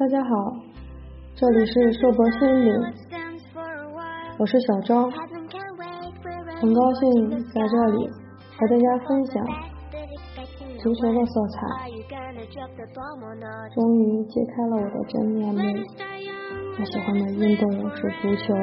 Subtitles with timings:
[0.00, 0.28] 大家好，
[1.36, 2.70] 这里是硕博心理，
[4.38, 5.10] 我是小昭，
[6.58, 8.08] 很高兴在这里
[8.56, 9.44] 和大家分享
[10.78, 11.66] 足球的色彩。
[13.74, 15.60] 终于揭开了我的真面目，
[16.78, 18.54] 我喜欢的运动是足球，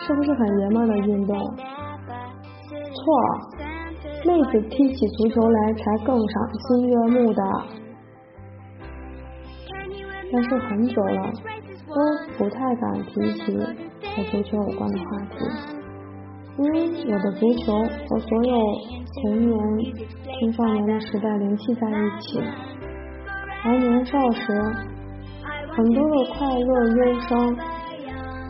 [0.00, 1.38] 是不是很爷们的运动？
[2.90, 3.06] 错，
[4.26, 7.42] 妹子踢起足球来才更赏心悦目的。
[10.32, 11.30] 但是很久了，
[11.88, 11.94] 都
[12.38, 13.54] 不太敢提起
[14.16, 15.36] 和足球有关的话题，
[16.56, 17.72] 因为我的足球
[18.08, 18.56] 和所有
[19.20, 19.52] 童年、
[20.40, 22.40] 青少年的时代联系在一起，
[23.64, 24.40] 而年少时
[25.76, 27.54] 很多的快乐、忧伤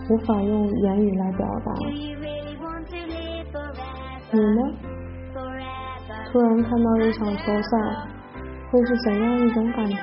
[0.09, 1.73] 无法用言语来表达。
[4.31, 4.61] 你呢？
[6.31, 7.79] 突然看到一场球赛，
[8.71, 9.97] 会是怎样一种感觉？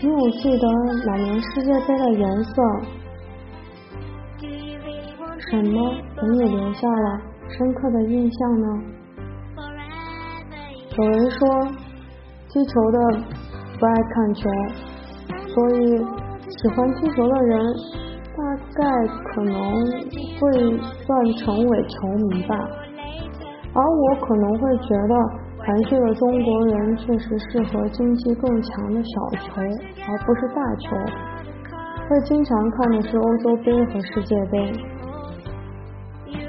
[0.00, 0.68] 你有记得
[1.06, 2.62] 哪年世界杯的颜色？
[5.50, 8.66] 什么给你留下了深刻的印象呢？
[10.96, 11.48] 有人说，
[12.48, 12.98] 踢球的
[13.80, 14.48] 不爱看球，
[15.48, 15.98] 所以
[16.46, 17.60] 喜欢踢球的人
[18.36, 18.84] 大概
[19.34, 19.52] 可能
[20.38, 22.54] 会算成为球迷吧。
[23.74, 25.47] 而我可能会觉得。
[25.68, 29.60] 含蓄的中国人确实适合经济更强的小球，
[30.08, 30.96] 而不是大球。
[32.08, 34.72] 会经常看的是欧洲杯和世界杯。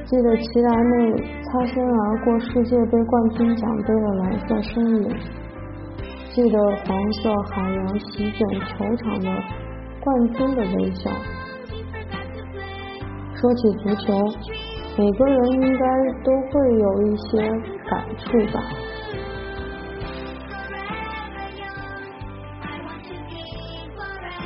[0.05, 5.13] 记得齐达内擦身而过世界杯冠军奖杯的蓝色身影，
[6.33, 9.29] 记得黄色海洋席卷球场的
[9.99, 11.11] 冠军的微笑。
[13.35, 14.13] 说起足球，
[14.97, 15.85] 每个人应该
[16.23, 17.41] 都会有一些
[17.89, 18.63] 感触吧。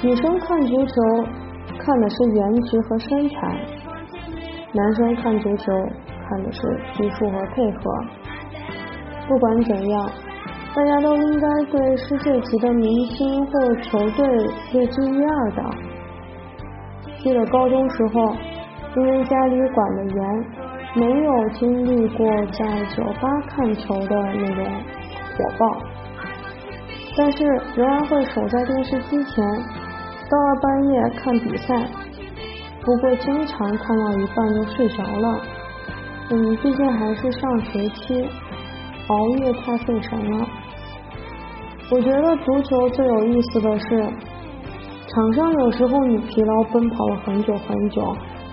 [0.04, 0.94] 女生看足球
[1.80, 3.58] 看的是颜值和身材，
[4.74, 5.72] 男生看足球
[6.28, 6.60] 看的是
[6.94, 7.80] 技术和配合。
[9.30, 10.12] 不管怎样，
[10.76, 14.28] 大家都应该对世界级的明星或球队
[14.74, 15.64] 略知一二的。
[17.20, 18.36] 记得高中时候，
[18.98, 20.46] 因为家里管的严，
[20.96, 24.66] 没有经历过在酒吧看球的那种
[25.38, 25.78] 火爆，
[27.18, 27.46] 但是
[27.78, 29.46] 仍然会守在电视机前。
[30.34, 31.88] 到了半夜看比赛，
[32.82, 35.40] 不过经常看到一半就睡着了。
[36.32, 38.28] 嗯，毕竟还是上学期，
[39.10, 40.48] 熬夜太费神了。
[41.92, 44.10] 我觉得足球最有意思的是，
[45.08, 48.02] 场上有时候你疲劳奔跑了很久很久，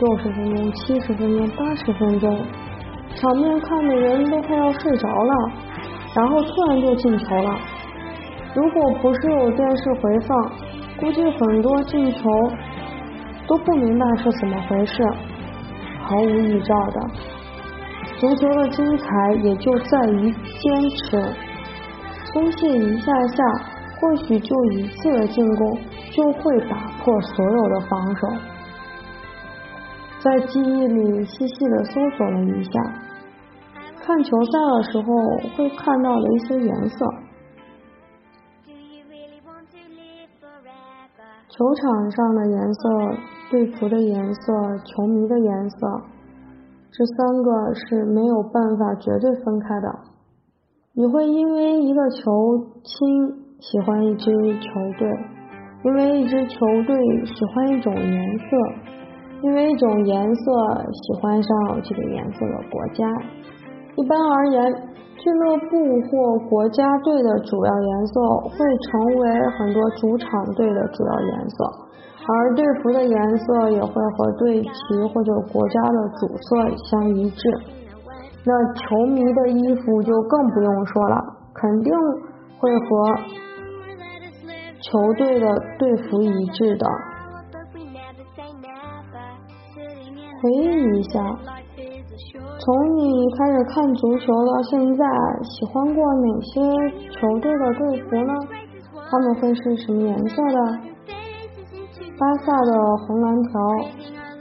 [0.00, 2.44] 六十分钟、七十分钟、八十分钟，
[3.14, 5.34] 场面看的人都快要睡着了，
[6.14, 7.58] 然后突然就进球了。
[8.54, 10.69] 如果不是有电视回放。
[11.00, 12.20] 估计很多进球
[13.48, 15.02] 都不明白是怎么回事，
[16.02, 17.00] 毫无预兆的。
[18.18, 21.34] 足球的精彩也就在于坚持，
[22.32, 23.44] 松懈一下下，
[23.98, 25.78] 或许就一次的进攻
[26.12, 28.28] 就会打破所有的防守。
[30.22, 32.70] 在记忆里细细的搜索了一下，
[34.04, 35.04] 看球赛的时候
[35.56, 37.06] 会看到的一些颜色。
[41.60, 42.88] 球场上的颜色、
[43.50, 44.40] 队服的颜色、
[44.82, 45.76] 球迷的颜色，
[46.90, 49.98] 这三个是没有办法绝对分开的。
[50.94, 52.32] 你会因为一个球
[52.82, 53.28] 星
[53.60, 55.06] 喜欢一支球队，
[55.84, 58.56] 因为一支球队喜欢一种颜色，
[59.42, 60.42] 因为一种颜色
[60.90, 63.06] 喜欢上这个颜色的国家。
[64.00, 64.90] 一般而言。
[65.20, 65.76] 俱乐部
[66.08, 68.14] 或国家队的主要颜色
[68.48, 71.64] 会成为很多主场队的主要颜色，
[72.26, 74.70] 而队服的颜色也会和队旗
[75.12, 76.56] 或者国家的主色
[76.88, 77.42] 相一致。
[78.46, 81.22] 那球迷的衣服就更不用说了，
[81.52, 81.92] 肯定
[82.58, 83.14] 会和
[84.80, 86.86] 球队的队服一致的。
[90.40, 91.59] 回忆一下。
[92.62, 95.04] 从你开始看足球到现在，
[95.42, 96.60] 喜欢过哪些
[97.08, 98.34] 球队的队服呢？
[99.10, 100.78] 他们会是什么颜色的？
[102.18, 103.58] 巴萨的红蓝条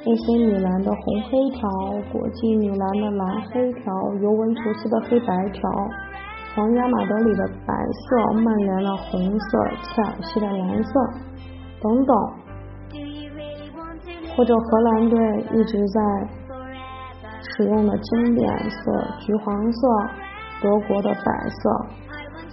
[0.03, 1.69] ，AC 米兰的红黑条，
[2.11, 5.69] 国际米兰的蓝黑条，尤文图斯的黑白条，
[6.57, 10.91] 皇家马德里的白色，曼联的红色，切尔西的蓝色，
[11.81, 12.13] 等等。
[14.35, 15.17] 或者荷兰队
[15.53, 16.38] 一直在。
[17.41, 19.87] 使用的经典色橘黄色，
[20.61, 21.85] 德国的白色，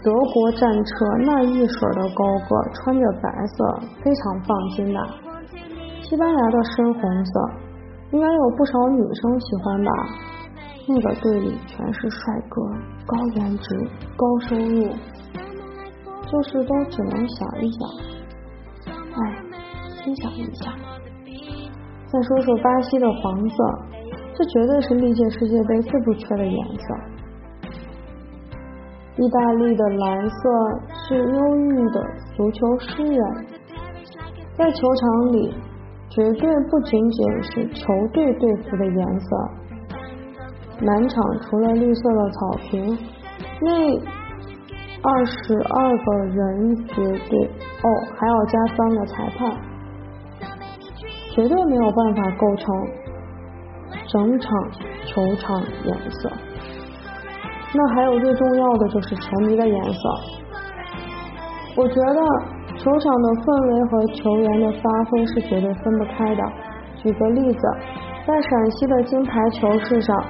[0.03, 0.91] 德国战车
[1.25, 5.01] 那一水的高个，穿着白色，非常放心的。
[6.03, 7.51] 西班牙的深红色，
[8.13, 9.93] 应该有不少女生喜欢吧？
[10.89, 12.63] 那个队里全是帅哥，
[13.07, 14.89] 高颜值，高收入，
[16.31, 17.89] 就是都只能想一想，
[18.87, 19.37] 哎，
[20.05, 20.73] 心想一下。
[22.07, 23.57] 再说说巴西的黄色，
[24.37, 26.95] 这绝对是历届世界杯最不缺的颜色。
[29.17, 30.39] 意大利的蓝色
[31.09, 32.07] 是忧郁的
[32.37, 33.47] 足球诗人，
[34.59, 35.55] 在球场里
[36.11, 39.37] 绝对不仅仅是球队队服的颜色，
[40.85, 42.99] 满场除了绿色的草坪，
[43.63, 43.71] 那
[45.03, 46.95] 二十二个人绝
[47.31, 47.47] 对
[47.83, 47.89] 哦，
[48.19, 49.57] 还要加三个裁判，
[51.35, 52.67] 绝对没有办法构成
[54.09, 54.51] 整场
[55.05, 56.31] 球场颜色。
[57.75, 60.01] 那还有最重要的就是球迷的颜色，
[61.77, 62.21] 我觉得
[62.79, 66.43] 球场的氛围和球员的发挥是绝对分不开的。
[67.03, 67.61] 举个例子，
[68.27, 70.25] 在陕西的金牌球市上，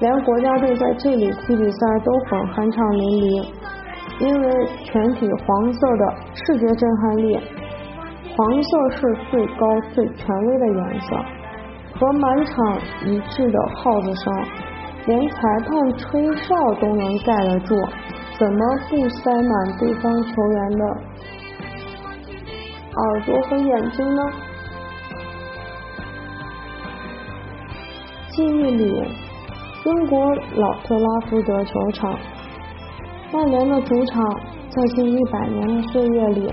[0.00, 3.48] 连国家队在这里踢比赛都很酣畅淋漓，
[4.20, 7.40] 因为全体黄色的视觉震撼力，
[8.36, 11.16] 黄色是最高最权威的颜色，
[11.98, 14.32] 和满场一致的号子声。
[15.06, 17.76] 连裁判吹哨都能盖得住，
[18.36, 18.58] 怎么
[18.90, 20.84] 不塞满对方球员的
[22.96, 24.22] 耳朵和眼睛呢？
[28.30, 29.00] 记忆里，
[29.84, 32.18] 英国老特拉福德球场，
[33.32, 34.40] 曼联的主场，
[34.70, 36.52] 在近一百年的岁月里，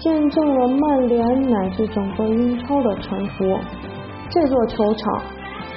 [0.00, 3.60] 见证了曼联乃至整个英超的沉浮。
[4.32, 5.22] 这座球场，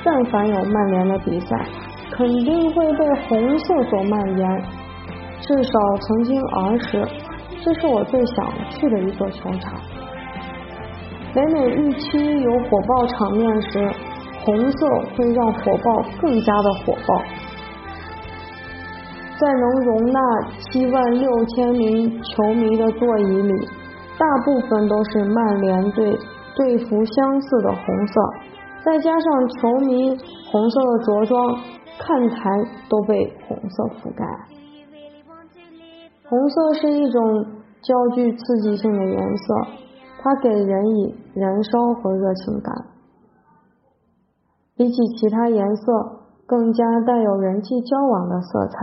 [0.03, 1.65] 但凡有曼联的比赛。
[2.11, 4.63] 肯定会被红色所蔓延，
[5.41, 7.05] 至少曾经儿时，
[7.61, 9.73] 这是我最想去的一座球场。
[11.33, 13.91] 每每预期有火爆场面时，
[14.45, 14.87] 红色
[15.17, 17.21] 会让火爆更加的火爆。
[19.37, 20.19] 在能容纳
[20.59, 23.67] 七万六千名球迷的座椅里，
[24.17, 26.17] 大部分都是曼联队
[26.55, 28.21] 队服相似的红色，
[28.83, 30.17] 再加上球迷
[30.51, 31.57] 红色的着装。
[31.97, 32.35] 看台
[32.89, 34.25] 都被红色覆盖，
[36.27, 37.45] 红色是一种
[37.81, 39.55] 较具刺激性的颜色，
[40.19, 42.75] 它给人以燃烧和热情感。
[44.75, 45.93] 比起其他颜色，
[46.45, 48.75] 更加带有人际交往的色彩。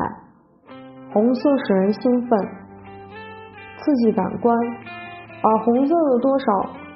[1.13, 2.41] 红色使人兴奋，
[3.79, 4.59] 刺激感官，
[5.43, 6.47] 而红色的多少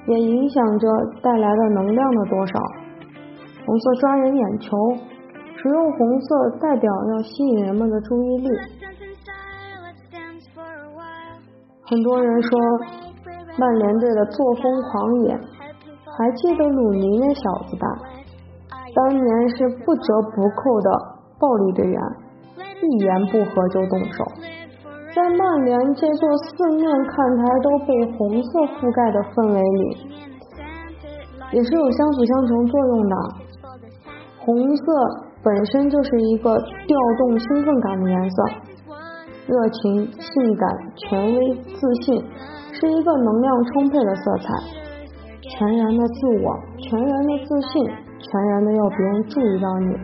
[0.06, 0.88] 也影响着
[1.22, 2.58] 带来的能量的多少。
[3.64, 4.76] 红色抓人眼球。
[5.58, 8.48] 使用红色代表要吸引人们的注意力。
[11.88, 12.50] 很多人说
[13.56, 15.34] 曼联队的作风狂野，
[16.16, 17.88] 还记得鲁尼那小子吧？
[18.94, 20.90] 当年是不折不扣的
[21.40, 22.00] 暴力队员，
[22.82, 24.24] 一言不合就动手。
[25.16, 29.82] 在曼联这座四面看台都被红色覆盖的氛围里，
[31.56, 33.16] 也是有相辅相成作用的。
[34.44, 34.84] 红色。
[35.46, 38.42] 本身就是一个调动兴奋感的颜色，
[39.46, 42.20] 热情、性感、权威、自信，
[42.72, 44.48] 是一个能量充沛的色彩，
[45.40, 47.86] 全然的自我，全然的自信，
[48.18, 49.94] 全然的要别人注意到你。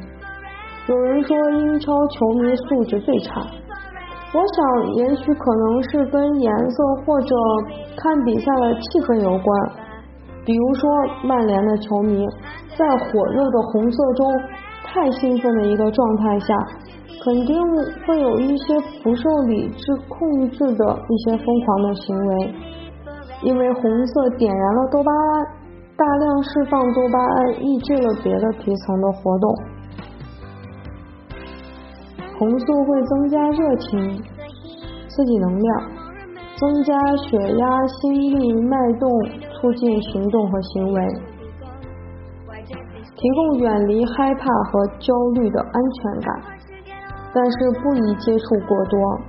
[0.86, 3.44] 有人说英超球迷素质最差，
[4.34, 7.34] 我想也许可能是跟颜色或者
[7.96, 9.70] 看比赛的气氛有关。
[10.44, 10.90] 比如说
[11.24, 12.26] 曼联的球迷
[12.76, 14.26] 在火热的红色中。
[14.84, 16.54] 太兴奋的一个状态下，
[17.24, 17.56] 肯定
[18.04, 22.54] 会有一些不受理智控制的一些疯狂的行为，
[23.42, 25.46] 因为红色点燃了多巴胺，
[25.96, 29.54] 大量释放多巴胺，抑制了别的皮层的活动。
[32.42, 34.20] 红色会增加热情，
[35.06, 35.82] 刺激能量，
[36.56, 39.08] 增加血压、心率、脉动，
[39.54, 41.00] 促进行动和行为。
[43.14, 46.42] 提供远离害怕和焦虑的安全感，
[47.32, 49.20] 但是不宜接触过多。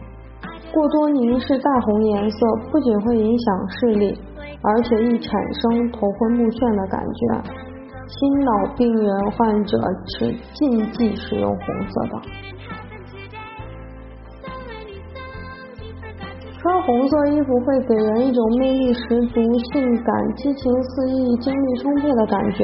[0.73, 2.37] 过多凝视大红颜色
[2.71, 4.17] 不仅会影响视力，
[4.63, 7.63] 而且易产生头昏目眩的感觉。
[8.07, 9.77] 心脑病人患者
[10.17, 12.19] 是禁忌使用红色的。
[16.63, 19.41] 穿红色衣服会给人一种魅力十足、
[19.73, 22.63] 性感、激情四溢、精力充沛的感觉。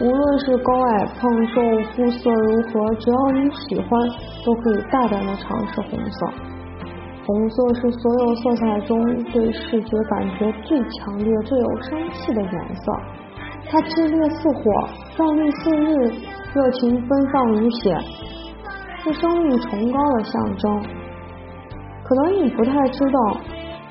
[0.00, 1.60] 无论是高矮胖瘦，
[1.92, 4.00] 肤色如何，只要你喜欢，
[4.46, 6.26] 都可以大胆的尝试红色。
[7.26, 12.92] 红色是所有色彩中对视觉感觉最强烈、最有生气的颜色。
[13.70, 16.10] 它炽烈似火，壮丽似日，
[16.54, 17.94] 热情奔放如血，
[19.04, 20.99] 是生命崇高的象征。
[22.10, 23.36] 可能你不太知道，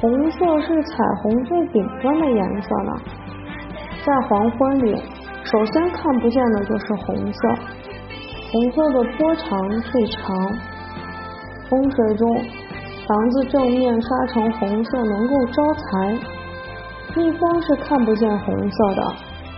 [0.01, 2.91] 红色是彩虹最顶端的颜色呢。
[4.05, 5.01] 在黄昏里，
[5.45, 7.47] 首先看不见的就是红色。
[8.51, 10.35] 红色的波长最长。
[11.69, 12.27] 风水中，
[13.07, 16.19] 房子正面刷成红色能够招财。
[17.15, 19.13] 蜜蜂是看不见红色的，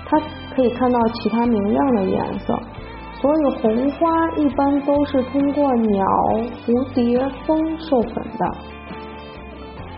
[0.05, 0.19] 它
[0.55, 2.59] 可以看到其他明亮的颜色。
[3.21, 6.05] 所以红花一般都是通过鸟、
[6.65, 8.51] 蝴蝶、蜂授粉的。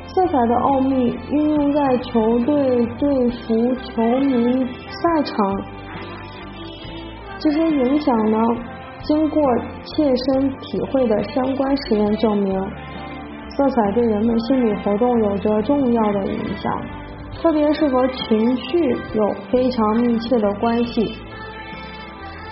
[0.08, 5.62] 色彩的奥秘运用在球队队服、球迷赛场，
[7.40, 8.38] 这些影响呢？
[9.04, 9.42] 经过
[9.84, 12.62] 切身体会的相关实验证明，
[13.58, 16.72] 色彩对人们心理活动有着重要的影响，
[17.42, 21.16] 特别是和情绪有非常密切的关系。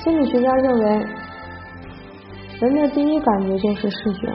[0.04, 1.06] 心理学家认为，
[2.60, 4.28] 人的第一感觉就是视觉，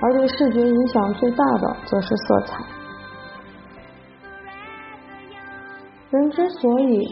[0.00, 2.64] 而对视觉影响最大的则是色彩。
[6.10, 7.08] 人之所以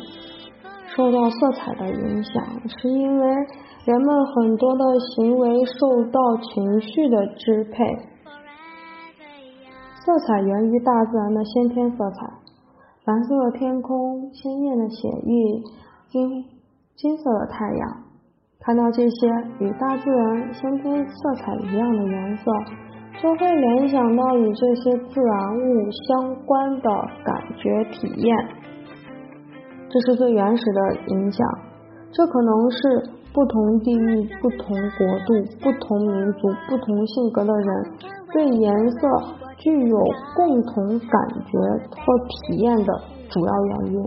[0.94, 3.26] 受到色彩的影响，是因为
[3.84, 4.84] 人们很多的
[5.16, 7.84] 行为受到情绪的支配。
[10.04, 12.32] 色彩源于大自然的先天色彩，
[13.06, 15.62] 蓝色的天空、鲜艳的血液、
[16.08, 16.44] 金
[16.96, 17.88] 金色的太阳。
[18.60, 22.44] 看到这些与大自然先天色彩一样的颜色，
[23.20, 26.90] 就会联想到与这些自然物相关的
[27.24, 28.36] 感觉体验。
[29.90, 31.46] 这是最原始的影响，
[32.12, 37.84] 这可能是不同地域、不同国度、不同民族、不同性格的人
[38.32, 39.08] 对颜色
[39.58, 39.98] 具有
[40.36, 41.58] 共同感觉
[41.90, 42.92] 或体验的
[43.28, 44.02] 主要原因。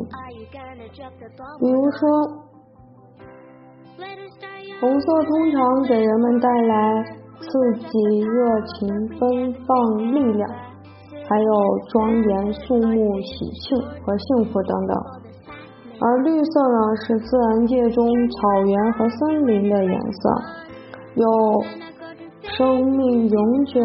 [1.60, 2.45] 比如说，
[4.82, 7.04] 红色通常给人们带来
[7.40, 8.88] 刺激、热情、
[9.20, 10.50] 奔放、力量，
[11.30, 11.50] 还有
[11.90, 14.98] 庄严、肃穆、喜庆和幸福等等。
[16.00, 20.30] 而绿色呢，是自然界中草原和森林的颜色，
[21.16, 21.26] 有
[22.42, 23.80] 生命永久、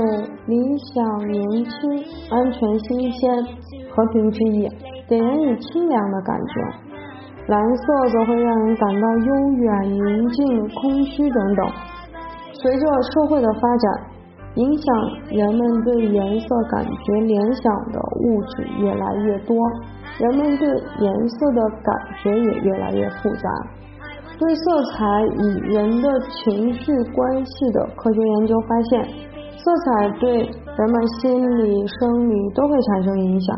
[0.47, 3.33] 理想、年轻、安全、新鲜、
[3.95, 4.69] 和平之意，
[5.09, 6.90] 给人以清凉的感觉。
[7.51, 11.67] 蓝色则会让人感到悠远、宁静、空虚等等。
[12.53, 14.01] 随着社会的发展，
[14.55, 14.87] 影响
[15.31, 19.57] 人们对颜色感觉联想的物质越来越多。
[20.21, 21.93] 人们对颜色的感
[22.23, 23.51] 觉也越来越复杂。
[24.39, 29.03] 对色彩与人的情绪关系的科学研究发现，
[29.59, 33.57] 色彩对人们心理、生理都会产生影响。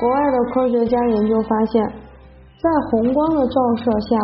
[0.00, 1.92] 国外的科学家研究发现，
[2.62, 4.16] 在红光的照射下，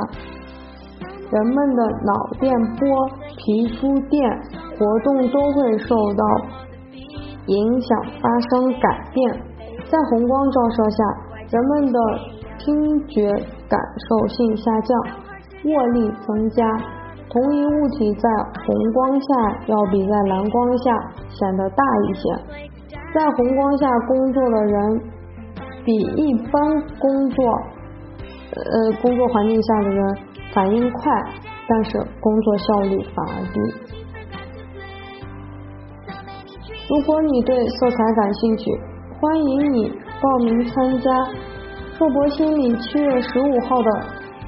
[1.30, 4.30] 人们的脑电波、皮肤电
[4.78, 6.24] 活动都会受到
[7.46, 9.32] 影响，发生改变。
[9.90, 11.04] 在红光照射下。
[11.52, 12.00] 人们的
[12.60, 13.28] 听觉
[13.68, 14.98] 感受性下降，
[15.64, 16.64] 握力增加。
[17.28, 18.30] 同一物体在
[18.64, 20.90] 红光下要比在蓝光下
[21.28, 22.22] 显得大一些。
[23.12, 25.02] 在红光下工作的人
[25.84, 27.44] 比一般工作
[28.54, 30.18] 呃工作环境下的人
[30.52, 31.12] 反应快，
[31.68, 33.60] 但是工作效率反而低。
[36.88, 38.70] 如果你对色彩感兴趣，
[39.20, 39.92] 欢迎你。
[40.22, 41.10] 报名参加
[41.98, 43.90] 硕博心理七月十五号的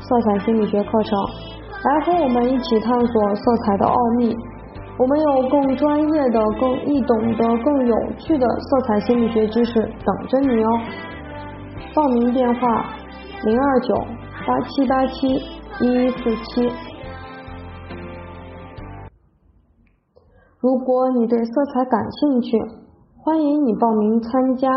[0.00, 1.18] 色彩心理学课程，
[1.82, 4.36] 来和我们一起探索色彩的奥秘。
[4.96, 10.80] 我们有更专业的、更易懂的、更有趣的色彩心理学知识等着你哦！
[11.92, 12.86] 报名电话：
[13.44, 13.94] 零二九
[14.46, 16.72] 八七八七一一四七。
[20.60, 22.58] 如果你对色彩感兴趣，
[23.18, 24.70] 欢迎你报名参加。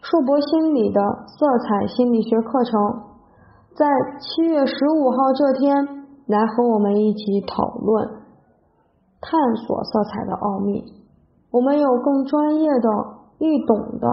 [0.00, 2.80] 硕博心理的色彩心理学课程，
[3.76, 3.84] 在
[4.18, 8.08] 七月十五号这天来和我们一起讨论、
[9.20, 10.82] 探索色彩的奥秘。
[11.50, 12.88] 我们有更专业的、
[13.38, 14.08] 易懂的、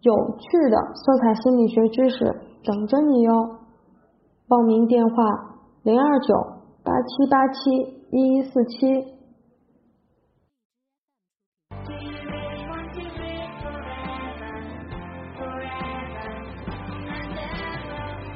[0.00, 3.32] 有趣的色彩心理学知识等着你哟！
[4.48, 5.24] 报名电话：
[5.82, 6.34] 零二九
[6.82, 7.70] 八七八七
[8.10, 9.04] 一一四七。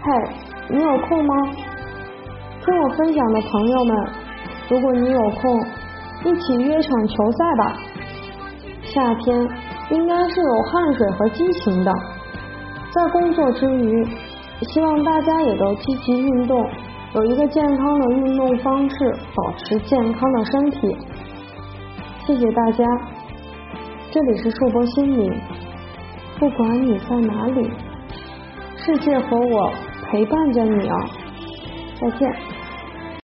[0.04, 0.10] 嗨，
[0.70, 1.34] 你有空吗？
[2.64, 3.96] 听我分享的朋友们，
[4.70, 5.60] 如果你有空，
[6.24, 7.76] 一起约场球赛吧。
[8.84, 9.48] 夏天
[9.90, 11.92] 应该是有汗水和激情的，
[12.94, 14.04] 在工作之余，
[14.60, 16.62] 希望大家也都积极运动，
[17.14, 20.96] 有一个健康的运动方式，保持健康的身体。
[22.26, 22.84] 谢谢大家，
[24.10, 25.32] 这里是树博心理，
[26.38, 27.70] 不管你在哪里，
[28.76, 29.72] 世界和我
[30.10, 30.96] 陪伴着你啊，
[31.98, 32.51] 再见。